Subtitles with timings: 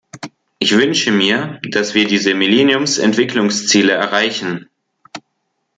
[0.57, 4.67] Ich wünsche mir, dass wir diese Millenniums-Entwicklungsziele erreichen.